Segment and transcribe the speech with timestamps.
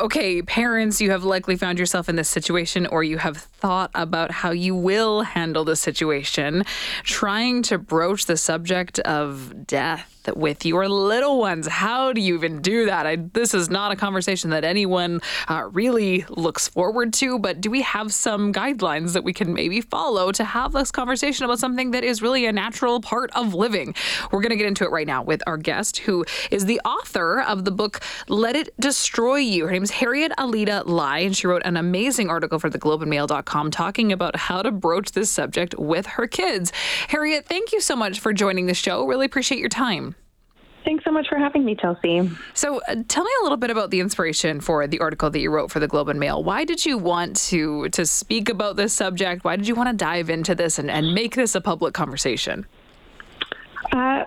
[0.00, 4.30] Okay, parents, you have likely found yourself in this situation or you have thought about
[4.30, 6.64] how you will handle the situation,
[7.02, 11.66] trying to broach the subject of death with your little ones.
[11.66, 13.06] How do you even do that?
[13.06, 17.70] I, this is not a conversation that anyone uh, really looks forward to, but do
[17.70, 21.92] we have some guidelines that we can maybe follow to have this conversation about something
[21.92, 23.94] that is really a natural part of living?
[24.30, 27.40] We're going to get into it right now with our guest, who is the author
[27.40, 29.66] of the book Let It Destroy You.
[29.66, 34.12] Her name is Harriet Alida Lye, and she wrote an amazing article for theglobeandmail.com talking
[34.12, 36.72] about how to broach this subject with her kids.
[37.08, 39.06] Harriet, thank you so much for joining the show.
[39.06, 40.14] Really appreciate your time.
[40.88, 42.30] Thanks so much for having me, Chelsea.
[42.54, 45.50] So, uh, tell me a little bit about the inspiration for the article that you
[45.50, 46.42] wrote for the Globe and Mail.
[46.42, 49.44] Why did you want to to speak about this subject?
[49.44, 52.64] Why did you want to dive into this and, and make this a public conversation?
[53.92, 54.24] Uh,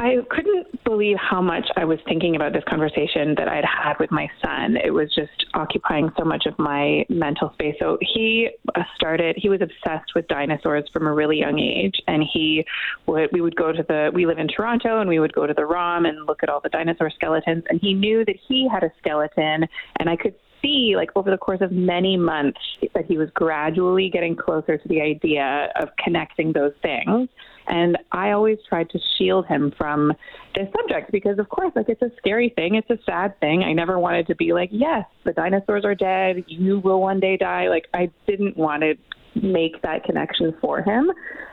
[0.00, 4.10] I couldn't believe how much I was thinking about this conversation that I'd had with
[4.10, 4.78] my son.
[4.82, 7.74] It was just occupying so much of my mental space.
[7.78, 12.00] So he uh, started, he was obsessed with dinosaurs from a really young age.
[12.06, 12.64] And he
[13.06, 15.52] would, we would go to the, we live in Toronto and we would go to
[15.52, 17.64] the ROM and look at all the dinosaur skeletons.
[17.68, 19.66] And he knew that he had a skeleton.
[19.98, 22.60] And I could see, like, over the course of many months,
[22.94, 27.28] that he was gradually getting closer to the idea of connecting those things.
[27.70, 30.12] And I always tried to shield him from
[30.56, 32.74] this subject because, of course, like it's a scary thing.
[32.74, 33.62] It's a sad thing.
[33.62, 36.44] I never wanted to be like, yes, the dinosaurs are dead.
[36.48, 37.68] You will one day die.
[37.68, 38.94] Like, I didn't want to
[39.40, 41.12] make that connection for him.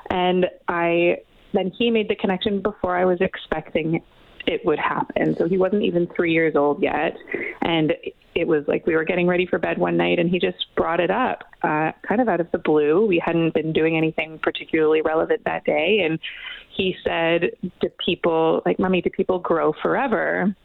[0.10, 1.18] And I
[1.54, 4.02] then he made the connection before I was expecting
[4.48, 5.36] it would happen.
[5.36, 7.16] So he wasn't even three years old yet.
[7.62, 7.94] And
[8.38, 11.00] it was like we were getting ready for bed one night and he just brought
[11.00, 13.06] it up uh, kind of out of the blue.
[13.06, 16.02] We hadn't been doing anything particularly relevant that day.
[16.06, 16.20] And
[16.76, 20.56] he said, Do people, like, Mommy, do people grow forever?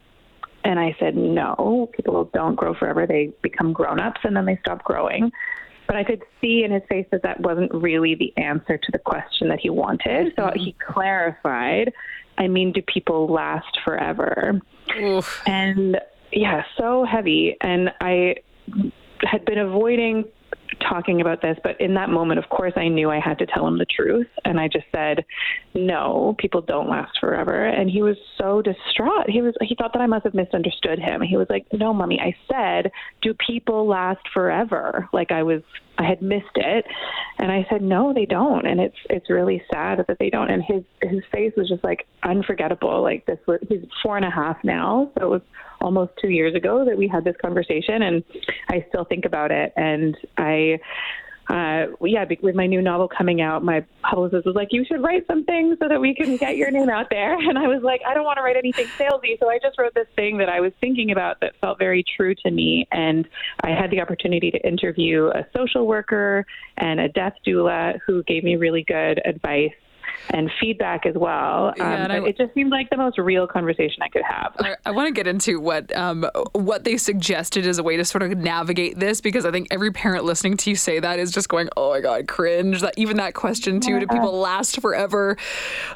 [0.65, 3.07] And I said, No, people don't grow forever.
[3.07, 5.33] They become grown ups and then they stop growing.
[5.87, 8.99] But I could see in his face that that wasn't really the answer to the
[8.99, 10.35] question that he wanted.
[10.37, 11.93] So he clarified
[12.39, 14.61] I mean, do people last forever?
[14.99, 15.43] Oof.
[15.47, 15.99] And
[16.33, 17.57] yeah, so heavy.
[17.61, 18.37] And I
[19.23, 20.25] had been avoiding
[20.81, 23.67] talking about this, but in that moment, of course, I knew I had to tell
[23.67, 24.27] him the truth.
[24.45, 25.25] And I just said,
[25.75, 27.67] no, people don't last forever.
[27.67, 29.29] And he was so distraught.
[29.29, 31.21] He was, he thought that I must have misunderstood him.
[31.21, 35.09] He was like, no, mommy, I said, do people last forever?
[35.13, 35.63] Like I was,
[35.99, 36.85] I had missed it.
[37.39, 38.67] And I said, no, they don't.
[38.67, 40.51] And it's, it's really sad that they don't.
[40.51, 43.03] And his, his face was just like unforgettable.
[43.03, 45.11] Like this was, he's four and a half now.
[45.19, 45.43] So it was
[45.83, 48.23] almost two years ago that we had this conversation, and
[48.71, 49.73] I still think about it.
[49.77, 50.79] And I,
[51.51, 55.27] uh, yeah, with my new novel coming out, my publicist was like, "You should write
[55.27, 58.15] something so that we can get your name out there." And I was like, "I
[58.15, 60.73] don't want to write anything salesy," so I just wrote this thing that I was
[60.81, 62.87] thinking about that felt very true to me.
[62.93, 63.29] And
[63.63, 66.47] I had the opportunity to interview a social worker
[66.79, 69.73] and a death doula who gave me really good advice
[70.31, 71.73] and feedback as well.
[71.77, 74.55] Yeah, um, I, it just seemed like the most real conversation I could have.
[74.59, 78.05] I, I want to get into what um, what they suggested as a way to
[78.05, 81.31] sort of navigate this because I think every parent listening to you say that is
[81.31, 84.01] just going, "Oh my god, cringe!" That even that question too, yeah.
[84.01, 85.37] do people last forever?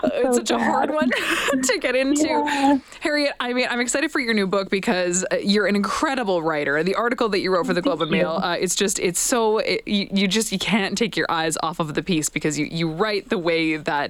[0.03, 0.61] Uh, so it's such bad.
[0.61, 1.11] a hard one
[1.63, 2.27] to get into.
[2.27, 2.79] Yeah.
[3.01, 6.83] Harriet, I mean, I'm excited for your new book because uh, you're an incredible writer.
[6.83, 9.59] The article that you wrote for the Globe and Mail, uh, it's just it's so
[9.59, 12.67] it, you, you just you can't take your eyes off of the piece because you
[12.67, 14.06] you write the way that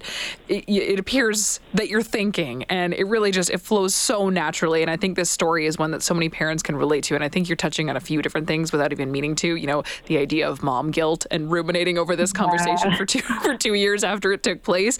[0.49, 4.91] it, it, appears that you're thinking and it really just it flows so naturally and
[4.91, 7.29] i think this story is one that so many parents can relate to and i
[7.29, 10.19] think you're touching on a few different things without even meaning to you know the
[10.19, 12.97] idea of mom guilt and ruminating over this conversation yeah.
[12.97, 14.99] for two for two years after it took place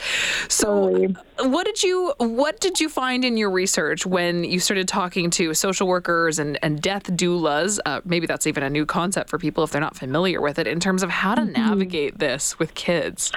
[0.49, 1.17] so totally.
[1.51, 5.55] what did you what did you find in your research when you started talking to
[5.55, 9.65] social workers and and death doulas uh, maybe that's even a new concept for people
[9.65, 11.53] if they're not familiar with it in terms of how to mm-hmm.
[11.53, 13.33] navigate this with kids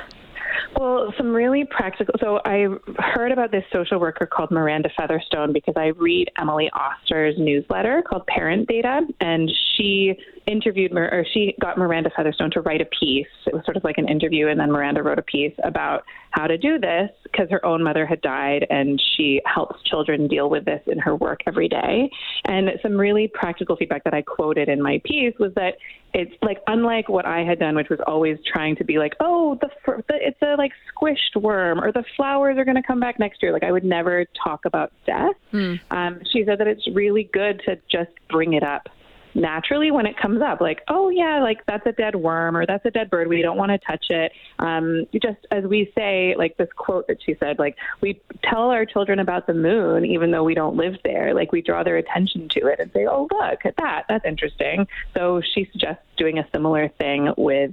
[0.78, 2.14] well, some really practical.
[2.20, 7.36] So I heard about this social worker called Miranda Featherstone because I read Emily Oster's
[7.38, 10.18] newsletter called Parent Data, and she
[10.50, 13.28] interviewed or she got Miranda Featherstone to write a piece.
[13.46, 16.48] It was sort of like an interview, and then Miranda wrote a piece about how
[16.48, 20.66] to do this because her own mother had died, and she helps children deal with
[20.66, 22.10] this in her work every day.
[22.46, 25.76] And some really practical feedback that I quoted in my piece was that
[26.14, 29.58] it's like unlike what I had done, which was always trying to be like, oh,
[29.62, 29.70] the,
[30.08, 33.42] the it's a like squished worm, or the flowers are going to come back next
[33.42, 33.54] year.
[33.54, 35.36] Like I would never talk about death.
[35.54, 35.80] Mm.
[35.92, 38.90] Um, she said that it's really good to just bring it up
[39.36, 42.86] naturally when it comes up, like, oh, yeah, like that's a dead worm or that's
[42.86, 43.28] a dead bird.
[43.28, 44.32] We don't want to touch it.
[44.60, 48.86] Um, just as we say, like this quote that she said, like, we tell our
[48.86, 51.34] children about the moon, even though we don't live there.
[51.34, 54.06] Like, we draw their attention to it and say, oh, look at that.
[54.10, 54.88] That's interesting.
[55.16, 57.72] So she suggests doing a similar thing with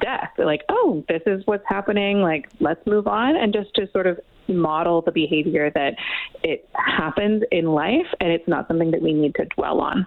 [0.00, 0.30] death.
[0.36, 2.20] They're like, oh, this is what's happening.
[2.20, 3.36] Like, let's move on.
[3.36, 5.94] And just to sort of model the behavior that
[6.42, 10.06] it happens in life and it's not something that we need to dwell on.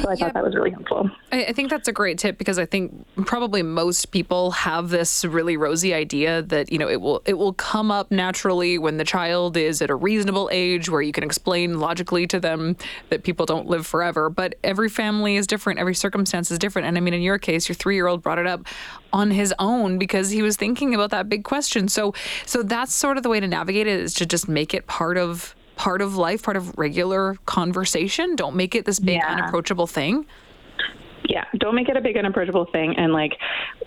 [0.00, 1.10] So I yeah, thought that was really helpful.
[1.32, 5.56] I, think that's a great tip because I think probably most people have this really
[5.56, 9.56] rosy idea that, you know, it will it will come up naturally when the child
[9.56, 12.76] is at a reasonable age where you can explain logically to them
[13.08, 14.28] that people don't live forever.
[14.30, 16.86] But every family is different, every circumstance is different.
[16.86, 18.66] And I mean in your case, your three year old brought it up
[19.12, 21.88] on his own because he was thinking about that big question.
[21.88, 22.14] So
[22.44, 25.16] so that's sort of the way to navigate it is to just make it part
[25.16, 28.36] of part of life, part of regular conversation.
[28.36, 29.32] Don't make it this big yeah.
[29.32, 30.26] unapproachable thing.
[31.28, 33.32] Yeah, don't make it a big unapproachable thing and like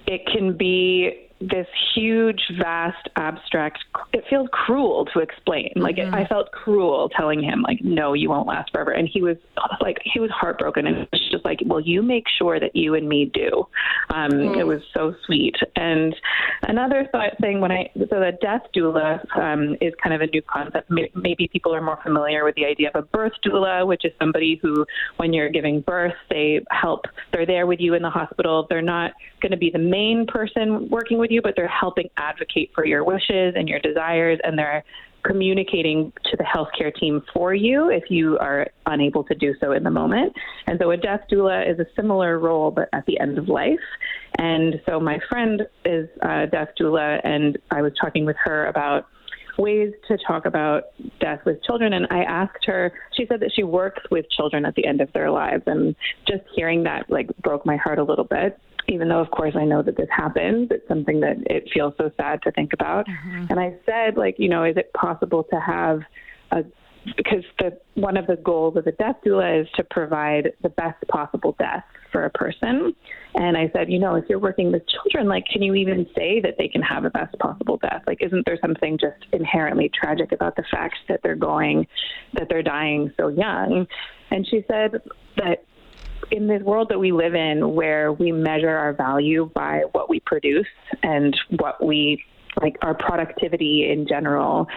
[0.08, 3.80] it can be this huge, vast, abstract.
[4.14, 5.72] It feels cruel to explain.
[5.76, 6.14] Like mm-hmm.
[6.14, 8.92] it, I felt cruel telling him, like, no, you won't last forever.
[8.92, 9.38] And he was
[9.82, 12.96] like, he was heartbroken, and it was just like, well, you make sure that you
[12.96, 13.68] and me do.
[14.10, 14.60] Um, mm-hmm.
[14.60, 15.56] It was so sweet.
[15.76, 16.16] And
[16.64, 20.42] another th- thing, when I so the death doula um, is kind of a new
[20.42, 20.92] concept.
[21.16, 24.60] Maybe people are more familiar with the idea of a birth doula, which is somebody
[24.62, 24.86] who,
[25.18, 27.06] when you're giving birth, they help.
[27.32, 28.68] They're there with you in the hospital.
[28.70, 29.12] They're not
[29.42, 33.04] going to be the main person working with you, but they're helping advocate for your
[33.04, 34.84] wishes and your desires, and they're
[35.24, 39.84] communicating to the healthcare team for you if you are unable to do so in
[39.84, 40.34] the moment.
[40.68, 43.80] And so a death doula is a similar role, but at the end of life.
[44.38, 49.08] And so my friend is a death doula, and I was talking with her about
[49.58, 50.84] ways to talk about
[51.20, 51.92] death with children.
[51.92, 55.12] And I asked her, she said that she works with children at the end of
[55.12, 55.64] their lives.
[55.66, 55.98] And
[56.28, 58.58] just hearing that like broke my heart a little bit
[58.90, 62.12] even though of course I know that this happens, it's something that it feels so
[62.18, 63.08] sad to think about.
[63.08, 63.46] Mm-hmm.
[63.50, 66.02] And I said, like, you know, is it possible to have
[66.52, 66.64] a
[67.16, 71.02] because the one of the goals of a death doula is to provide the best
[71.08, 72.94] possible death for a person.
[73.36, 76.42] And I said, you know, if you're working with children, like, can you even say
[76.42, 78.02] that they can have a best possible death?
[78.08, 81.88] Like, isn't there something just inherently tragic about the fact that they're going,
[82.34, 83.88] that they're dying so young?
[84.32, 85.02] And she said
[85.38, 85.64] that
[86.32, 90.20] in this world that we live in where we measure our value by what we
[90.22, 90.68] produce
[91.04, 92.24] and what we
[92.62, 94.68] like our productivity in general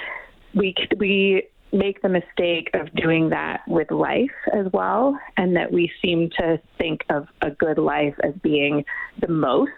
[0.55, 5.91] we we make the mistake of doing that with life as well and that we
[6.03, 8.85] seem to think of a good life as being
[9.21, 9.71] the most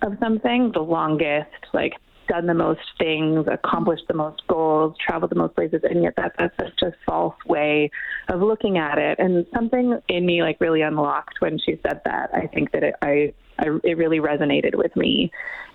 [0.00, 1.92] of something the longest like
[2.28, 4.71] done the most things, accomplished the most goals,
[5.04, 7.90] traveled the most places, and yet that, that's such a false way
[8.28, 9.18] of looking at it.
[9.18, 12.30] And something in me like really unlocked when she said that.
[12.34, 15.30] I think that it, I, I it really resonated with me.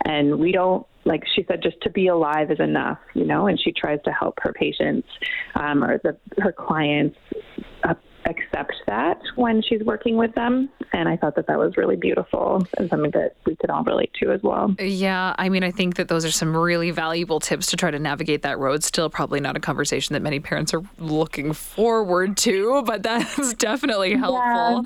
[0.05, 3.47] And we don't like she said, just to be alive is enough, you know.
[3.47, 5.07] And she tries to help her patients
[5.55, 7.17] um, or the, her clients
[7.83, 7.93] uh,
[8.25, 10.69] accept that when she's working with them.
[10.93, 14.11] And I thought that that was really beautiful and something that we could all relate
[14.21, 14.75] to as well.
[14.79, 15.35] Yeah.
[15.37, 18.41] I mean, I think that those are some really valuable tips to try to navigate
[18.41, 18.83] that road.
[18.83, 24.15] Still, probably not a conversation that many parents are looking forward to, but that's definitely
[24.15, 24.37] helpful.
[24.43, 24.81] Yeah.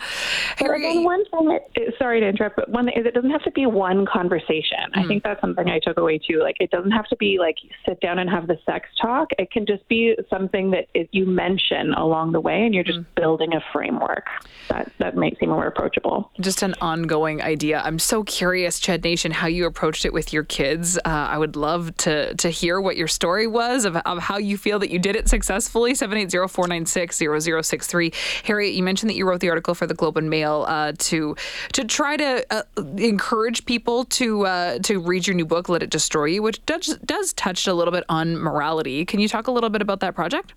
[0.58, 3.52] Harry, one thing, that, sorry to interrupt, but one thing is it doesn't have to
[3.52, 4.78] be one conversation.
[4.94, 4.98] Mm.
[4.98, 5.08] I hmm.
[5.08, 6.40] think that's something I took away too.
[6.40, 7.58] Like, it doesn't have to be like
[7.88, 9.30] sit down and have the sex talk.
[9.38, 13.06] It can just be something that you mention along the way and you're just mm.
[13.16, 14.28] building building a framework
[14.68, 16.30] that, that makes it more approachable.
[16.42, 17.82] Just an ongoing idea.
[17.82, 20.98] I'm so curious, Chad Nation, how you approached it with your kids.
[20.98, 24.58] Uh, I would love to to hear what your story was of, of how you
[24.58, 25.94] feel that you did it successfully.
[25.94, 28.14] 780-496-0063.
[28.44, 31.38] Harriet, you mentioned that you wrote the article for the Globe and Mail uh, to
[31.72, 32.64] to try to uh,
[32.98, 36.98] encourage people to uh, to read your new book, Let It Destroy You, which does
[37.06, 39.06] does touch a little bit on morality.
[39.06, 40.54] Can you talk a little bit about that project?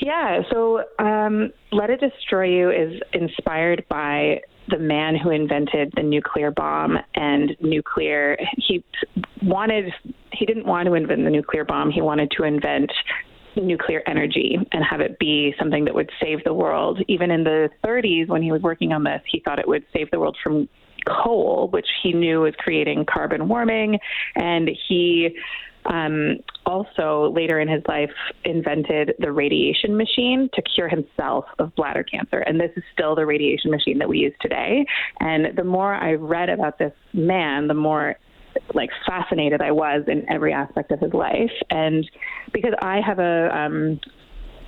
[0.00, 6.02] Yeah, so um, Let It Destroy You is inspired by the man who invented the
[6.02, 8.36] nuclear bomb and nuclear.
[8.56, 8.84] He
[9.42, 9.92] wanted,
[10.32, 12.92] he didn't want to invent the nuclear bomb, he wanted to invent
[13.56, 17.02] nuclear energy and have it be something that would save the world.
[17.08, 20.10] Even in the 30s, when he was working on this, he thought it would save
[20.10, 20.68] the world from
[21.08, 23.98] coal, which he knew was creating carbon warming.
[24.36, 25.36] And he
[25.86, 28.10] um, also, later in his life,
[28.44, 32.40] invented the radiation machine to cure himself of bladder cancer.
[32.40, 34.84] And this is still the radiation machine that we use today.
[35.20, 38.16] And the more I read about this man, the more
[38.74, 41.52] like fascinated I was in every aspect of his life.
[41.70, 42.08] And
[42.52, 44.00] because I have a um,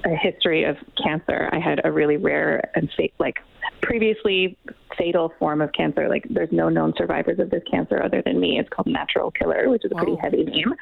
[0.04, 1.48] a history of cancer.
[1.52, 3.36] I had a really rare and fake, like
[3.82, 4.56] previously
[4.96, 6.08] fatal form of cancer.
[6.08, 8.58] Like there's no known survivors of this cancer other than me.
[8.58, 10.74] It's called natural killer, which is a pretty heavy name.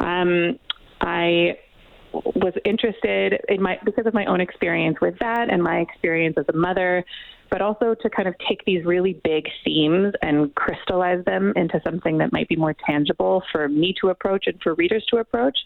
[0.00, 0.58] Um,
[1.00, 1.58] I
[2.12, 6.46] was interested in my because of my own experience with that and my experience as
[6.48, 7.04] a mother
[7.50, 12.18] but also to kind of take these really big themes and crystallize them into something
[12.18, 15.58] that might be more tangible for me to approach and for readers to approach.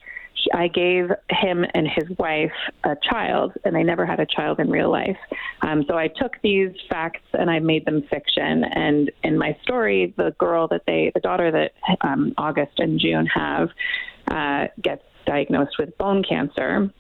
[0.52, 2.52] I gave him and his wife
[2.84, 5.16] a child, and they never had a child in real life.
[5.62, 8.64] Um, so I took these facts and I made them fiction.
[8.64, 13.26] And in my story, the girl that they, the daughter that um, August and June
[13.26, 13.70] have,
[14.30, 16.90] uh, gets diagnosed with bone cancer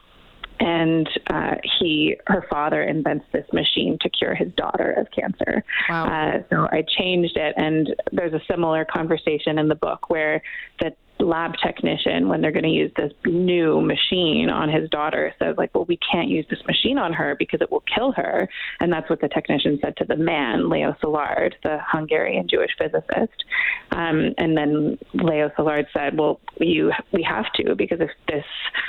[0.60, 5.64] and uh, he her father invents this machine to cure his daughter of cancer.
[5.88, 6.06] Wow.
[6.06, 10.42] Uh, so I changed it, and there's a similar conversation in the book where
[10.80, 15.54] the lab technician when they're going to use this new machine on his daughter says
[15.56, 18.48] like well we can't use this machine on her because it will kill her.
[18.80, 23.44] And that's what the technician said to the man leo szilard the hungarian jewish physicist.
[23.92, 28.44] Um, and then leo szilard said well you we have to because if this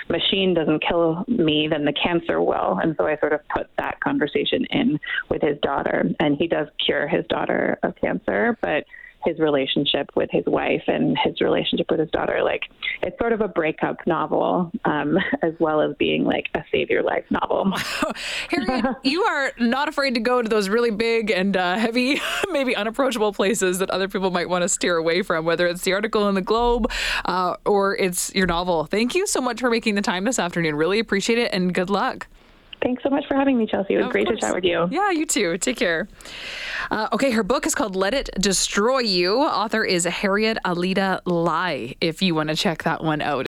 [0.10, 2.80] machine doesn't kill me then the cancer will.
[2.82, 6.10] And so i sort of put that conversation in with his daughter.
[6.20, 8.86] And he does cure his daughter of cancer but
[9.26, 12.42] his relationship with his wife and his relationship with his daughter.
[12.44, 12.64] Like
[13.02, 17.04] it's sort of a breakup novel, um, as well as being like a save your
[17.04, 17.74] life novel.
[18.50, 22.76] Harriet, you are not afraid to go to those really big and uh, heavy, maybe
[22.76, 26.28] unapproachable places that other people might want to steer away from, whether it's the article
[26.30, 26.92] in the Globe
[27.26, 28.86] uh, or it's your novel.
[28.86, 30.76] Thank you so much for making the time this afternoon.
[30.76, 32.28] Really appreciate it and good luck.
[32.82, 33.96] Thanks so much for having me, Chelsea.
[33.96, 34.40] It was of great course.
[34.40, 34.88] to chat with you.
[34.92, 35.58] Yeah, you too.
[35.58, 36.08] Take care.
[36.92, 39.42] Uh, okay, her book is called Let It Destroy You.
[39.42, 43.44] Author is Harriet Alida Lye, if you want to check that one out.